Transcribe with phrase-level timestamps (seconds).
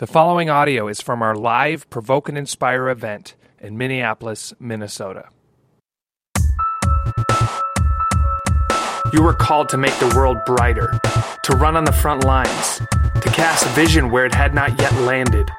[0.00, 5.28] The following audio is from our live Provoke and Inspire event in Minneapolis, Minnesota.
[9.12, 10.98] You were called to make the world brighter,
[11.42, 15.50] to run on the front lines, to cast vision where it had not yet landed.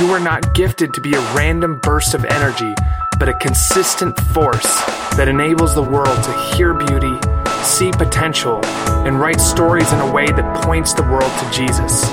[0.00, 2.74] You were not gifted to be a random burst of energy,
[3.18, 4.84] but a consistent force
[5.16, 7.14] that enables the world to hear beauty,
[7.62, 8.64] see potential,
[9.04, 12.10] and write stories in a way that points the world to Jesus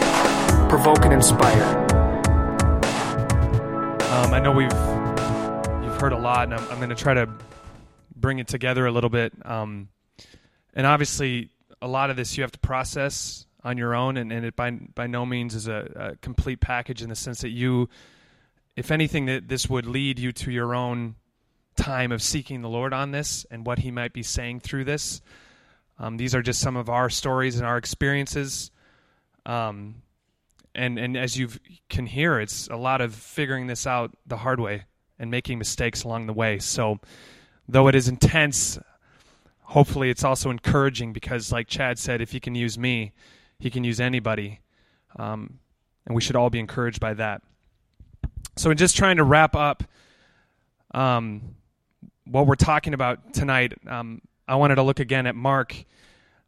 [0.74, 1.64] provoke and inspire.
[4.10, 4.72] Um, I know we've
[5.84, 7.30] you've heard a lot, and I'm, I'm going to try to
[8.16, 9.34] bring it together a little bit.
[9.46, 9.90] Um,
[10.74, 14.48] and obviously, a lot of this you have to process on your own, and, and
[14.48, 17.88] it by by no means is a, a complete package in the sense that you,
[18.76, 21.14] if anything, that this would lead you to your own
[21.76, 25.22] time of seeking the Lord on this and what He might be saying through this.
[26.00, 28.72] Um, these are just some of our stories and our experiences.
[29.46, 30.02] Um,
[30.76, 31.50] and and as you
[31.90, 34.84] can hear, it's a lot of figuring this out the hard way
[35.20, 36.60] and making mistakes along the way.
[36.60, 37.00] So,
[37.68, 38.80] though it is intense,
[39.62, 43.14] hopefully it's also encouraging because, like Chad said, if he can use me,
[43.60, 44.60] he can use anybody,
[45.18, 45.60] um,
[46.06, 47.42] and we should all be encouraged by that.
[48.56, 49.84] So, in just trying to wrap up
[50.94, 51.56] um,
[52.26, 55.76] what we're talking about tonight, um, I wanted to look again at Mark.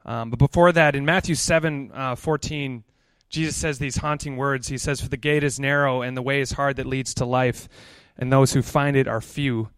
[0.06, 2.84] Um, but before that, in Matthew 7 uh, 14,
[3.30, 4.68] Jesus says these haunting words.
[4.68, 7.26] He says, For the gate is narrow and the way is hard that leads to
[7.26, 7.68] life,
[8.18, 9.70] and those who find it are few.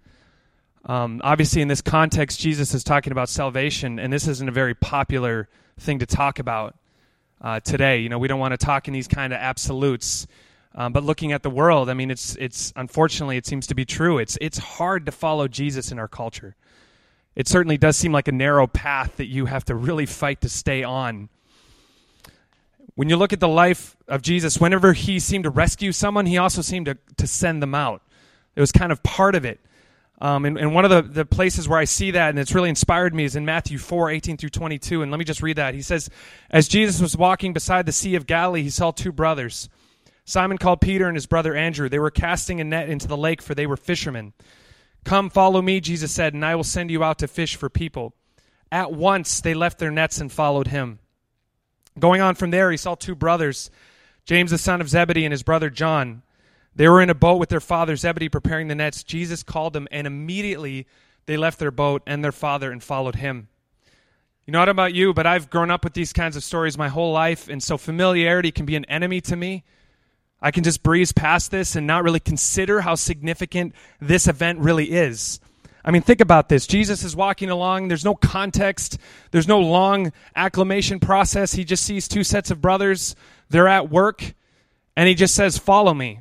[0.86, 4.73] Um, obviously, in this context, Jesus is talking about salvation, and this isn't a very
[4.73, 6.75] popular thing to talk about
[7.42, 8.00] uh, today.
[8.00, 10.28] You know, we don't want to talk in these kind of absolutes.
[10.75, 13.84] Um, but looking at the world, I mean, it's it's unfortunately it seems to be
[13.84, 14.20] true.
[14.20, 16.56] It's it's hard to follow Jesus in our culture.
[17.36, 20.50] It certainly does seem like a narrow path that you have to really fight to
[20.50, 21.30] stay on.
[22.98, 26.40] When you look at the life of Jesus, whenever he seemed to rescue someone, he
[26.40, 28.02] also seemed to, to send them out.
[28.56, 29.59] It was kind of part of it.
[30.20, 32.70] Um, and, and, one of the, the places where I see that, and it's really
[32.70, 35.03] inspired me, is in Matthew 4 18 through 22.
[35.03, 35.75] And let me just read that.
[35.75, 36.09] He says,
[36.50, 39.69] As Jesus was walking beside the Sea of Galilee, he saw two brothers.
[40.25, 41.90] Simon called Peter and his brother Andrew.
[41.90, 44.34] They were casting a net into the lake, for they were fishermen.
[45.03, 48.16] Come, follow me, Jesus said, and I will send you out to fish for people.
[48.72, 50.97] At once they left their nets and followed him.
[52.00, 53.72] Going on from there, he saw two brothers,
[54.25, 56.22] James the son of Zebedee and his brother John.
[56.75, 59.03] They were in a boat with their father Zebedee preparing the nets.
[59.03, 60.85] Jesus called them, and immediately
[61.25, 63.47] they left their boat and their father and followed him.
[64.46, 66.88] You know, don't about you, but I've grown up with these kinds of stories my
[66.88, 69.64] whole life, and so familiarity can be an enemy to me.
[70.40, 74.91] I can just breeze past this and not really consider how significant this event really
[74.91, 75.40] is.
[75.84, 76.68] I mean, think about this.
[76.68, 77.88] Jesus is walking along.
[77.88, 78.98] There's no context.
[79.32, 81.54] There's no long acclamation process.
[81.54, 83.16] He just sees two sets of brothers.
[83.50, 84.34] They're at work,
[84.96, 86.20] and he just says, Follow me.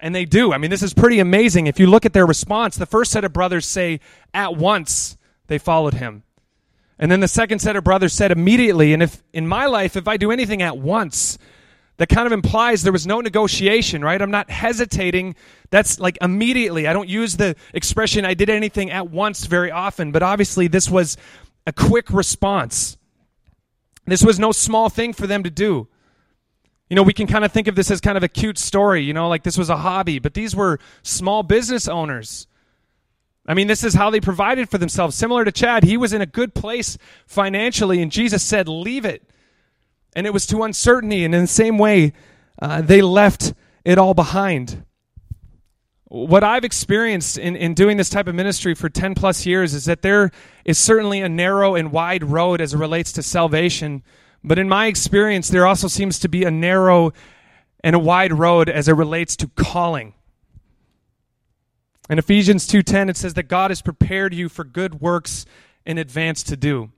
[0.00, 0.52] And they do.
[0.52, 1.66] I mean, this is pretty amazing.
[1.66, 4.00] If you look at their response, the first set of brothers say,
[4.34, 6.22] At once they followed him.
[6.98, 8.92] And then the second set of brothers said immediately.
[8.92, 11.38] And if in my life, if I do anything at once,
[11.98, 14.22] that kind of implies there was no negotiation, right?
[14.22, 15.34] I'm not hesitating.
[15.70, 16.86] That's like immediately.
[16.86, 20.88] I don't use the expression I did anything at once very often, but obviously this
[20.88, 21.16] was
[21.66, 22.96] a quick response.
[24.06, 25.88] This was no small thing for them to do.
[26.88, 29.02] You know, we can kind of think of this as kind of a cute story,
[29.02, 32.46] you know, like this was a hobby, but these were small business owners.
[33.44, 35.16] I mean, this is how they provided for themselves.
[35.16, 39.28] Similar to Chad, he was in a good place financially, and Jesus said, Leave it
[40.14, 41.24] and it was to uncertainty.
[41.24, 42.12] And in the same way,
[42.60, 43.54] uh, they left
[43.84, 44.84] it all behind.
[46.04, 49.84] What I've experienced in, in doing this type of ministry for 10 plus years is
[49.84, 50.30] that there
[50.64, 54.02] is certainly a narrow and wide road as it relates to salvation.
[54.42, 57.12] But in my experience, there also seems to be a narrow
[57.84, 60.14] and a wide road as it relates to calling.
[62.10, 65.44] In Ephesians 2:10 it says that God has prepared you for good works
[65.84, 66.90] in advance to do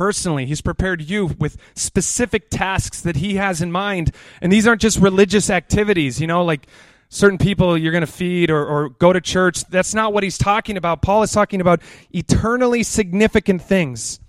[0.00, 0.46] personally.
[0.46, 4.14] He's prepared you with specific tasks that He has in mind.
[4.40, 6.68] And these aren't just religious activities, you know, like
[7.10, 9.62] certain people you're going to feed or, or go to church.
[9.66, 11.02] That's not what He's talking about.
[11.02, 11.82] Paul is talking about
[12.12, 14.20] eternally significant things.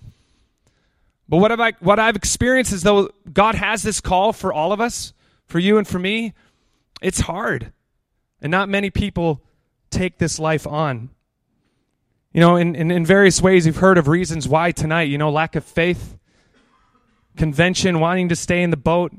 [1.29, 4.73] But what, have I, what I've experienced is though God has this call for all
[4.73, 5.13] of us,
[5.45, 6.33] for you and for me,
[7.01, 7.71] it's hard.
[8.41, 9.41] And not many people
[9.89, 11.11] take this life on.
[12.33, 15.03] You know, in, in, in various ways, you've heard of reasons why tonight.
[15.03, 16.17] You know, lack of faith,
[17.35, 19.11] convention, wanting to stay in the boat,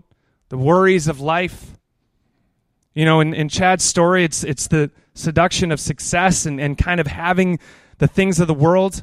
[0.49, 1.79] the worries of life.
[2.95, 7.01] You know, in, in Chad's story, it's, it's the seduction of success and, and kind
[7.01, 7.59] of having
[7.99, 9.03] the things of the world.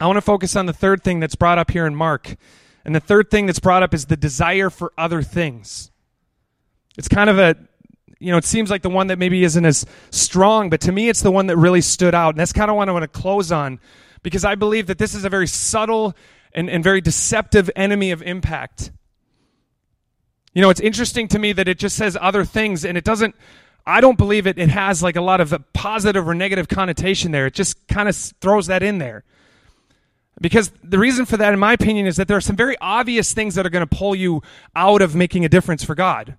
[0.00, 2.36] I want to focus on the third thing that's brought up here in Mark.
[2.84, 5.90] And the third thing that's brought up is the desire for other things.
[6.96, 7.56] It's kind of a,
[8.18, 11.08] you know, it seems like the one that maybe isn't as strong, but to me,
[11.08, 12.30] it's the one that really stood out.
[12.30, 13.78] And that's kind of what I want to close on
[14.22, 16.16] because I believe that this is a very subtle
[16.52, 18.90] and, and very deceptive enemy of impact.
[20.52, 23.36] You know, it's interesting to me that it just says other things and it doesn't,
[23.86, 27.46] I don't believe it, it has like a lot of positive or negative connotation there.
[27.46, 29.24] It just kind of throws that in there.
[30.40, 33.32] Because the reason for that, in my opinion, is that there are some very obvious
[33.32, 34.42] things that are going to pull you
[34.74, 36.36] out of making a difference for God,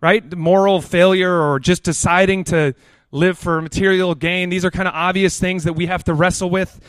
[0.00, 0.36] right?
[0.36, 2.74] Moral failure or just deciding to
[3.10, 4.50] live for material gain.
[4.50, 6.80] These are kind of obvious things that we have to wrestle with.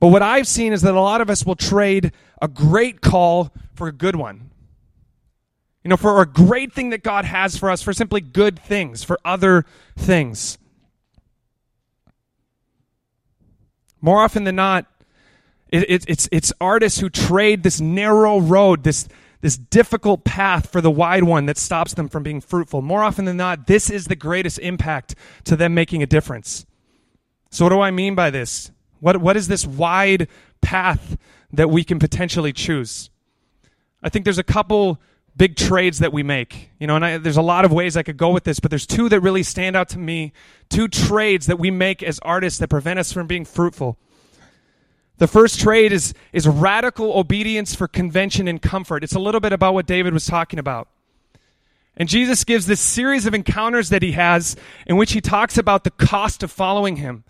[0.00, 3.52] But what I've seen is that a lot of us will trade a great call
[3.74, 4.50] for a good one.
[5.84, 9.02] You know, for a great thing that God has for us, for simply good things,
[9.02, 9.64] for other
[9.96, 10.58] things.
[14.00, 14.86] More often than not,
[15.70, 19.08] it, it, it's, it's artists who trade this narrow road, this,
[19.40, 22.82] this difficult path for the wide one that stops them from being fruitful.
[22.82, 25.14] More often than not, this is the greatest impact
[25.44, 26.66] to them making a difference.
[27.50, 28.70] So, what do I mean by this?
[29.00, 30.28] What, what is this wide
[30.60, 31.16] path
[31.52, 33.10] that we can potentially choose?
[34.02, 35.00] I think there's a couple
[35.36, 36.70] big trades that we make.
[36.78, 38.70] You know, and I, there's a lot of ways I could go with this, but
[38.70, 40.32] there's two that really stand out to me.
[40.68, 43.98] Two trades that we make as artists that prevent us from being fruitful.
[45.18, 49.02] The first trade is, is radical obedience for convention and comfort.
[49.04, 50.88] It's a little bit about what David was talking about.
[51.96, 54.56] And Jesus gives this series of encounters that he has
[54.86, 57.24] in which he talks about the cost of following him.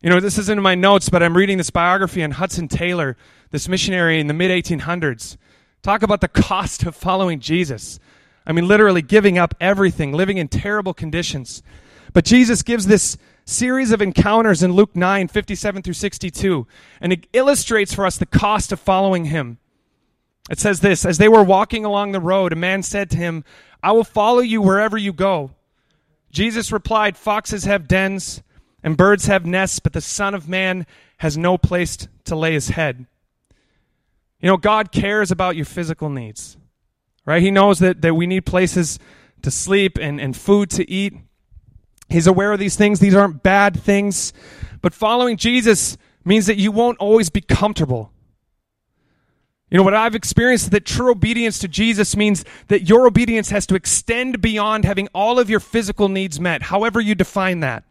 [0.00, 3.16] You know, this isn't in my notes, but I'm reading this biography on Hudson Taylor,
[3.50, 5.36] this missionary in the mid 1800s.
[5.82, 7.98] Talk about the cost of following Jesus.
[8.46, 11.64] I mean, literally giving up everything, living in terrible conditions.
[12.12, 16.66] But Jesus gives this series of encounters in Luke 9, 57 through 62,
[17.00, 19.58] and it illustrates for us the cost of following him.
[20.50, 23.44] It says this As they were walking along the road, a man said to him,
[23.82, 25.52] I will follow you wherever you go.
[26.30, 28.42] Jesus replied, Foxes have dens
[28.82, 30.86] and birds have nests, but the Son of Man
[31.18, 33.06] has no place to lay his head.
[34.40, 36.56] You know, God cares about your physical needs,
[37.24, 37.42] right?
[37.42, 38.98] He knows that, that we need places
[39.42, 41.14] to sleep and, and food to eat.
[42.08, 43.00] He's aware of these things.
[43.00, 44.32] These aren't bad things.
[44.80, 48.12] But following Jesus means that you won't always be comfortable.
[49.70, 53.66] You know, what I've experienced that true obedience to Jesus means that your obedience has
[53.66, 57.82] to extend beyond having all of your physical needs met, however you define that.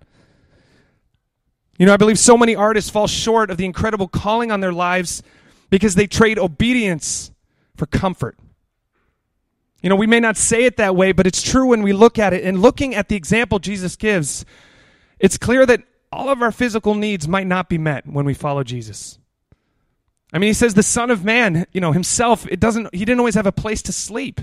[1.77, 4.71] You know, I believe so many artists fall short of the incredible calling on their
[4.71, 5.21] lives
[5.69, 7.31] because they trade obedience
[7.75, 8.37] for comfort.
[9.85, 12.17] You know, we may not say it that way, but it's true when we look
[12.17, 12.43] at it.
[12.43, 14.43] And looking at the example Jesus gives,
[15.19, 18.63] it's clear that all of our physical needs might not be met when we follow
[18.63, 19.19] Jesus.
[20.33, 23.19] I mean, he says the Son of Man, you know, himself, it doesn't, he didn't
[23.19, 24.41] always have a place to sleep.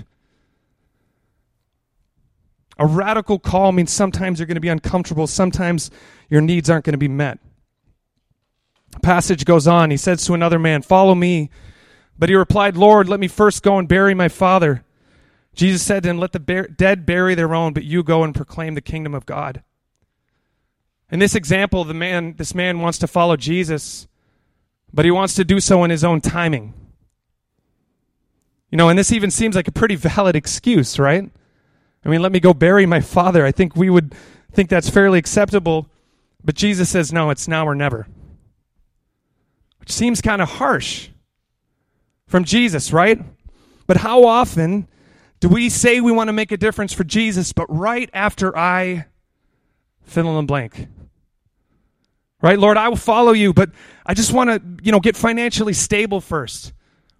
[2.79, 5.91] A radical call means sometimes you're going to be uncomfortable, sometimes
[6.29, 7.39] your needs aren't going to be met
[9.01, 9.91] passage goes on.
[9.91, 11.49] He says to another man, Follow me.
[12.17, 14.83] But he replied, Lord, let me first go and bury my father.
[15.53, 16.39] Jesus said to him, Let the
[16.75, 19.63] dead bury their own, but you go and proclaim the kingdom of God.
[21.11, 24.07] In this example, the man, this man wants to follow Jesus,
[24.91, 26.73] but he wants to do so in his own timing.
[28.71, 31.29] You know, and this even seems like a pretty valid excuse, right?
[32.03, 33.45] I mean, let me go bury my father.
[33.45, 34.15] I think we would
[34.51, 35.87] think that's fairly acceptable.
[36.43, 38.07] But Jesus says, no, it's now or never
[39.83, 41.09] which seems kind of harsh
[42.25, 43.19] from Jesus, right?
[43.85, 44.87] But how often
[45.43, 49.07] do we say we want to make a difference for Jesus, but right after I
[50.03, 50.87] fill in the blank?
[52.41, 53.71] Right, Lord, I will follow you, but
[54.05, 56.71] I just want to, you know, get financially stable first.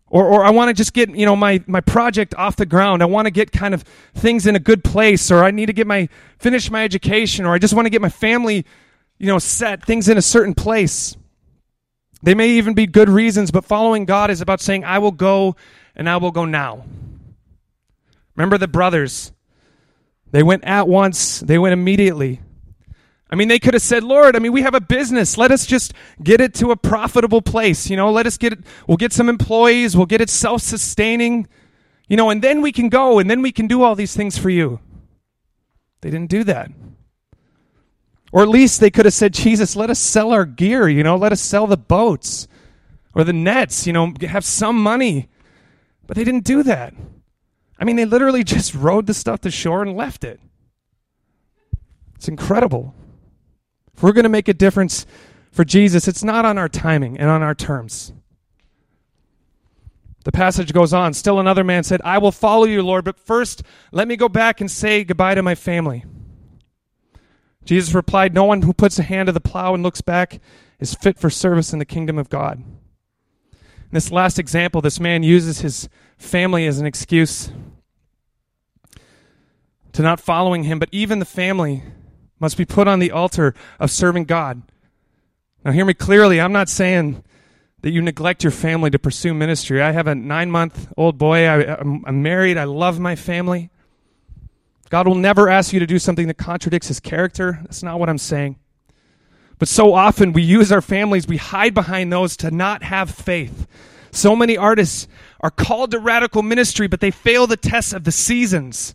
[0.08, 3.04] Or, or I want to just get, you know, my, my project off the ground.
[3.04, 5.74] I want to get kind of things in a good place, or I need to
[5.74, 6.08] get my,
[6.40, 8.66] finish my education, or I just want to get my family,
[9.18, 11.18] you know, set, things in a certain place.
[12.22, 15.58] They may even be good reasons, but following God is about saying, I will go
[15.94, 16.86] and I will go now.
[18.36, 19.32] Remember the brothers.
[20.32, 22.42] They went at once, they went immediately.
[23.30, 25.40] I mean, they could have said, Lord, I mean, we have a business.
[25.40, 27.90] Let us just get it to a profitable place.
[27.90, 31.48] You know, let us get it, we'll get some employees, we'll get it self sustaining,
[32.08, 34.38] you know, and then we can go and then we can do all these things
[34.38, 34.80] for you.
[36.02, 36.70] They didn't do that.
[38.32, 41.16] Or at least they could have said, Jesus, let us sell our gear, you know,
[41.16, 42.48] let us sell the boats
[43.16, 45.30] or the nets, you know, have some money.
[46.06, 46.94] But they didn't do that.
[47.80, 50.40] I mean, they literally just rowed the stuff to shore and left it.
[52.16, 52.94] It's incredible.
[53.96, 55.06] If we're going to make a difference
[55.52, 58.14] for Jesus, it's not on our timing and on our terms.
[60.24, 61.14] The passage goes on.
[61.14, 63.62] Still another man said, I will follow you, Lord, but first
[63.92, 66.06] let me go back and say goodbye to my family.
[67.66, 70.40] Jesus replied, No one who puts a hand to the plow and looks back
[70.80, 72.64] is fit for service in the kingdom of God.
[73.94, 77.52] In this last example, this man uses his family as an excuse
[79.92, 81.84] to not following him, but even the family
[82.40, 84.64] must be put on the altar of serving God.
[85.64, 86.42] Now, hear me clearly.
[86.42, 87.24] I'm not saying
[87.84, 89.80] that you neglect your family to pursue ministry.
[89.80, 91.46] I have a nine month old boy.
[91.46, 92.58] I, am married.
[92.58, 93.70] I love my family.
[94.90, 97.60] God will never ask you to do something that contradicts his character.
[97.62, 98.56] That's not what I'm saying.
[99.64, 103.66] But so often we use our families, we hide behind those to not have faith.
[104.12, 105.08] So many artists
[105.40, 108.94] are called to radical ministry, but they fail the test of the seasons.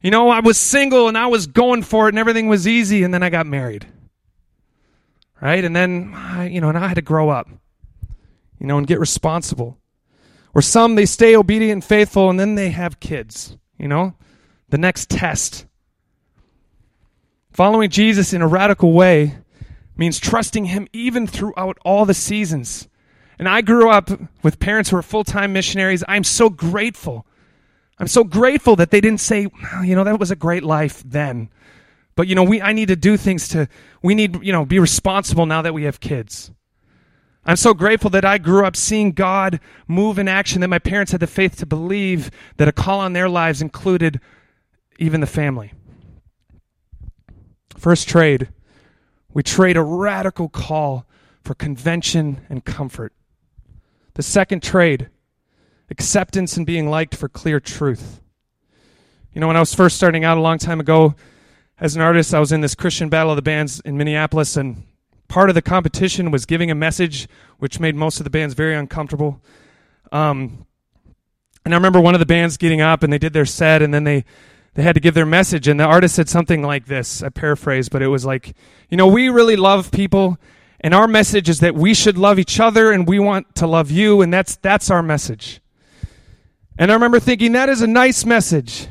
[0.00, 3.04] You know, I was single and I was going for it and everything was easy,
[3.04, 3.86] and then I got married.
[5.40, 5.64] Right?
[5.64, 6.16] And then,
[6.50, 7.48] you know, and I had to grow up
[8.58, 9.78] you know, and get responsible.
[10.52, 14.16] Or some, they stay obedient and faithful and then they have kids, you know,
[14.70, 15.64] the next test.
[17.52, 19.36] Following Jesus in a radical way
[20.00, 22.88] means trusting Him even throughout all the seasons.
[23.38, 24.10] And I grew up
[24.42, 26.02] with parents who are full time missionaries.
[26.08, 27.26] I'm so grateful.
[27.98, 31.02] I'm so grateful that they didn't say, well, you know, that was a great life
[31.04, 31.50] then.
[32.16, 33.68] But, you know, we, I need to do things to,
[34.02, 36.50] we need, you know, be responsible now that we have kids.
[37.44, 41.12] I'm so grateful that I grew up seeing God move in action, that my parents
[41.12, 44.18] had the faith to believe that a call on their lives included
[44.98, 45.72] even the family.
[47.76, 48.48] First trade,
[49.32, 51.06] we trade a radical call
[51.42, 53.12] for convention and comfort.
[54.14, 55.08] The second trade,
[55.90, 58.20] acceptance and being liked for clear truth.
[59.32, 61.14] You know, when I was first starting out a long time ago
[61.78, 64.82] as an artist, I was in this Christian Battle of the Bands in Minneapolis, and
[65.28, 68.74] part of the competition was giving a message, which made most of the bands very
[68.74, 69.40] uncomfortable.
[70.10, 70.66] Um,
[71.64, 73.94] and I remember one of the bands getting up and they did their set, and
[73.94, 74.24] then they
[74.74, 77.22] they had to give their message, and the artist said something like this.
[77.22, 78.54] I paraphrase, but it was like,
[78.88, 80.38] you know, we really love people,
[80.80, 83.90] and our message is that we should love each other, and we want to love
[83.90, 85.60] you, and that's that's our message.
[86.78, 88.86] And I remember thinking that is a nice message.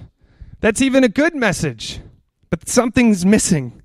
[0.59, 2.01] That's even a good message,
[2.49, 3.81] but something's missing.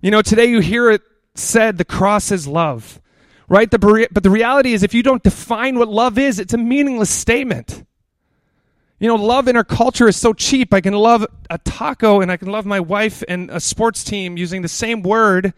[0.00, 1.02] You know, today you hear it
[1.36, 3.00] said the cross is love,
[3.48, 3.70] right?
[3.70, 7.10] The, but the reality is, if you don't define what love is, it's a meaningless
[7.10, 7.84] statement.
[9.02, 10.72] You know, love in our culture is so cheap.
[10.72, 14.36] I can love a taco and I can love my wife and a sports team
[14.36, 15.54] using the same word.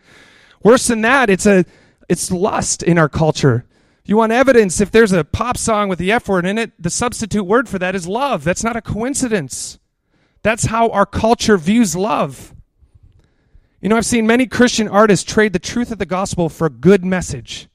[0.62, 1.66] Worse than that, it's a
[2.08, 3.66] it's lust in our culture.
[4.06, 6.88] You want evidence if there's a pop song with the F word in it, the
[6.88, 8.44] substitute word for that is love.
[8.44, 9.78] That's not a coincidence.
[10.42, 12.54] That's how our culture views love.
[13.82, 16.70] You know, I've seen many Christian artists trade the truth of the gospel for a
[16.70, 17.68] good message.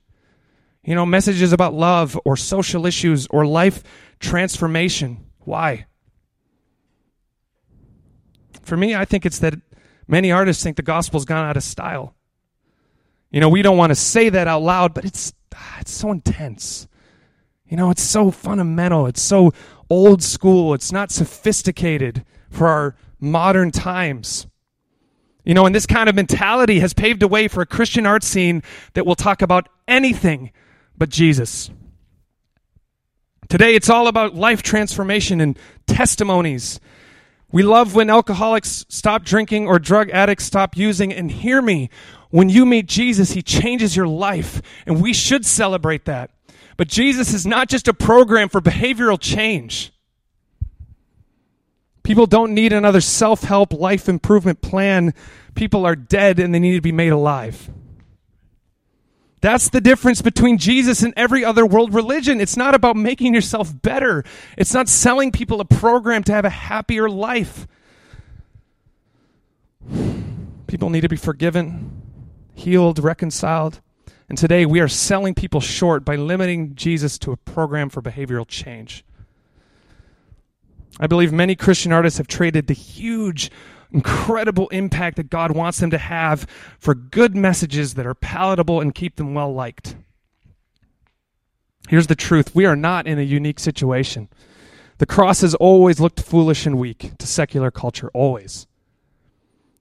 [0.83, 3.83] You know, messages about love or social issues or life
[4.19, 5.28] transformation.
[5.49, 5.87] Why?
[8.61, 9.55] For me, I think it's that
[10.07, 12.13] many artists think the gospel's gone out of style.
[13.31, 16.11] You know, we don't want to say that out loud, but it's ah, it's so
[16.11, 16.87] intense.
[17.67, 19.07] You know, it's so fundamental.
[19.07, 19.51] It's so
[19.89, 20.75] old school.
[20.75, 24.45] It's not sophisticated for our modern times.
[25.43, 28.23] You know, and this kind of mentality has paved the way for a Christian art
[28.23, 28.61] scene
[28.93, 30.51] that will talk about anything
[30.95, 31.71] but Jesus.
[33.49, 36.79] Today, it's all about life transformation and testimonies.
[37.51, 41.11] We love when alcoholics stop drinking or drug addicts stop using.
[41.11, 41.89] And hear me,
[42.29, 44.61] when you meet Jesus, he changes your life.
[44.85, 46.29] And we should celebrate that.
[46.77, 49.91] But Jesus is not just a program for behavioral change.
[52.03, 55.13] People don't need another self help life improvement plan.
[55.55, 57.69] People are dead and they need to be made alive.
[59.41, 62.41] That's the difference between Jesus and every other world religion.
[62.41, 64.23] It's not about making yourself better,
[64.57, 67.67] it's not selling people a program to have a happier life.
[70.67, 72.01] People need to be forgiven,
[72.53, 73.81] healed, reconciled.
[74.27, 78.47] And today we are selling people short by limiting Jesus to a program for behavioral
[78.47, 79.03] change.
[80.99, 83.49] I believe many Christian artists have traded the huge,
[83.91, 88.93] incredible impact that God wants them to have for good messages that are palatable and
[88.93, 89.95] keep them well liked.
[91.87, 94.29] Here's the truth we are not in a unique situation.
[94.99, 98.67] The cross has always looked foolish and weak to secular culture, always.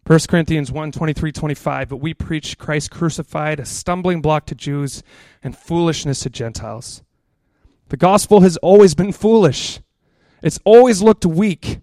[0.06, 5.02] 1 Corinthians 1 23 25, but we preach Christ crucified, a stumbling block to Jews
[5.42, 7.02] and foolishness to Gentiles.
[7.90, 9.80] The gospel has always been foolish.
[10.42, 11.80] It's always looked weak.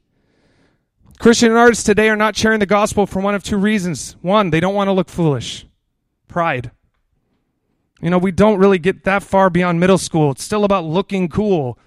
[1.20, 4.16] Christian artists today are not sharing the gospel for one of two reasons.
[4.22, 5.66] One, they don't want to look foolish.
[6.28, 6.72] Pride.
[8.02, 10.32] You know, we don't really get that far beyond middle school.
[10.32, 11.80] It's still about looking cool,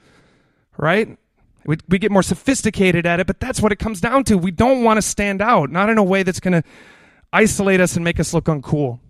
[0.76, 1.18] right?
[1.66, 4.38] We, we get more sophisticated at it, but that's what it comes down to.
[4.38, 6.68] We don't want to stand out, not in a way that's going to
[7.32, 9.00] isolate us and make us look uncool.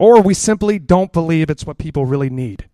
[0.00, 2.68] Or we simply don't believe it's what people really need.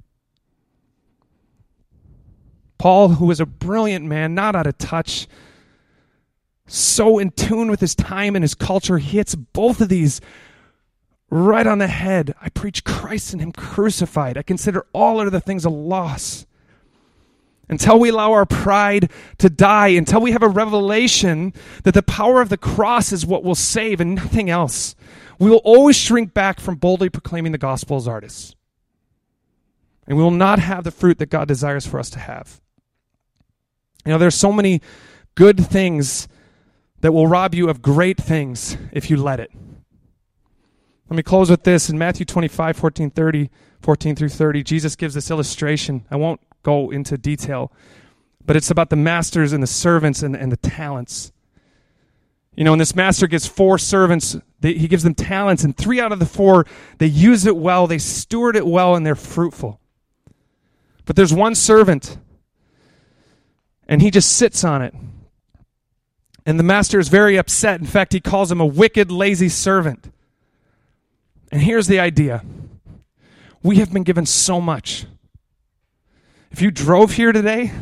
[2.79, 5.29] Paul, who was a brilliant man, not out of touch,
[6.67, 10.21] so in tune with his time and his culture, he hits both of these
[11.33, 12.35] right on the head.
[12.43, 14.37] I preach Christ and Him crucified.
[14.37, 16.47] I consider all other things a loss.
[17.69, 21.55] Until we allow our pride to die, until we have a revelation
[21.85, 24.95] that the power of the cross is what will save and nothing else,
[25.39, 28.55] we will always shrink back from boldly proclaiming the gospel as artists.
[30.07, 32.61] And we will not have the fruit that God desires for us to have.
[34.05, 34.83] You know, there's so many
[35.35, 36.29] good things
[37.03, 39.51] that will rob you of great things if you let it.
[41.11, 41.91] Let me close with this.
[41.91, 46.07] In Matthew 25, 14, 30, 14 through 30, Jesus gives this illustration.
[46.11, 47.71] I won't go into detail,
[48.47, 51.33] but it's about the masters and the servants and, and the talents.
[52.55, 56.01] You know, and this master gives four servants, they, he gives them talents, and three
[56.01, 56.67] out of the four,
[56.99, 59.81] they use it well, they steward it well, and they're fruitful.
[61.05, 62.17] But there's one servant,
[63.89, 64.95] and he just sits on it.
[66.45, 67.81] And the master is very upset.
[67.81, 70.13] In fact, he calls him a wicked, lazy servant.
[71.51, 72.45] And here's the idea
[73.63, 75.07] we have been given so much.
[76.51, 77.73] If you drove here today,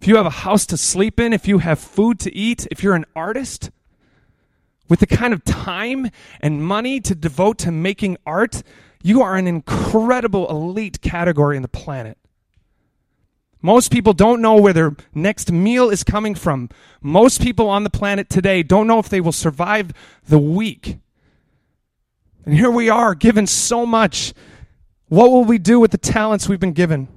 [0.00, 2.82] if you have a house to sleep in, if you have food to eat, if
[2.82, 3.70] you're an artist,
[4.88, 8.62] with the kind of time and money to devote to making art,
[9.02, 12.18] you are an incredible elite category in the planet.
[13.62, 16.70] Most people don't know where their next meal is coming from.
[17.02, 19.92] Most people on the planet today don't know if they will survive
[20.26, 20.98] the week.
[22.44, 24.32] And here we are, given so much.
[25.08, 27.08] What will we do with the talents we've been given?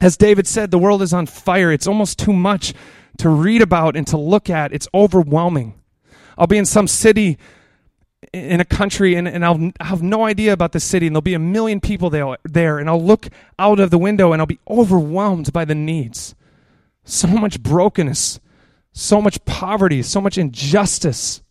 [0.00, 1.70] As David said, the world is on fire.
[1.70, 2.72] It's almost too much
[3.18, 4.72] to read about and to look at.
[4.72, 5.74] It's overwhelming.
[6.38, 7.38] I'll be in some city
[8.34, 11.34] in a country and, and I'll have no idea about the city and there'll be
[11.34, 15.52] a million people there, and I'll look out of the window and I'll be overwhelmed
[15.52, 16.34] by the needs.
[17.04, 18.40] So much brokenness,
[18.92, 21.42] so much poverty, so much injustice.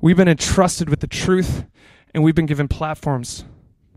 [0.00, 1.64] We've been entrusted with the truth
[2.12, 3.44] and we've been given platforms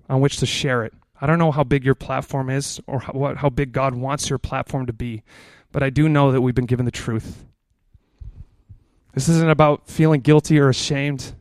[0.07, 0.93] on which to share it.
[1.19, 4.29] I don't know how big your platform is or how, what, how big God wants
[4.29, 5.23] your platform to be,
[5.71, 7.45] but I do know that we've been given the truth.
[9.19, 11.33] This isn't about feeling guilty or ashamed.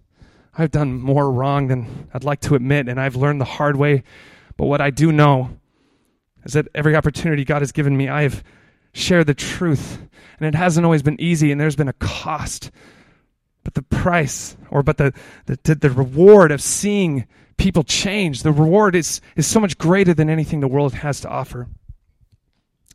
[0.52, 4.02] I've done more wrong than I'd like to admit, and I've learned the hard way.
[4.56, 5.50] But what I do know
[6.44, 8.42] is that every opportunity God has given me, I have
[8.94, 10.00] shared the truth.
[10.40, 12.72] And it hasn't always been easy, and there's been a cost.
[13.62, 15.14] But the price, or but the,
[15.46, 20.28] the, the reward of seeing people change, the reward is, is so much greater than
[20.28, 21.68] anything the world has to offer.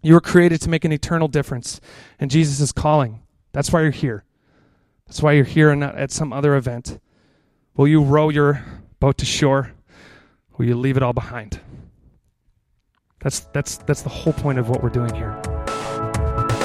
[0.02, 1.80] You were created to make an eternal difference,
[2.20, 3.22] and Jesus is calling.
[3.54, 4.26] That's why you're here.
[5.14, 7.00] That's why you're here and not at some other event.
[7.78, 8.66] Will you row your
[9.00, 9.72] boat to shore?
[10.58, 11.60] Will you leave it all behind?
[13.22, 15.40] That's, that's, that's the whole point of what we're doing here.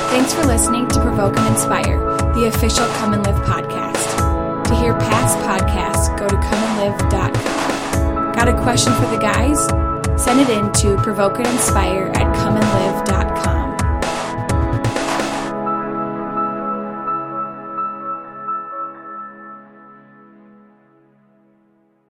[0.08, 2.00] Thanks for listening to Provoke and Inspire,
[2.32, 4.64] the official Come and Live podcast.
[4.68, 8.32] To hear past podcasts, go to comeandlive.com.
[8.32, 9.66] Got a question for the guys?
[10.18, 12.34] Send it in to provokeandinspire at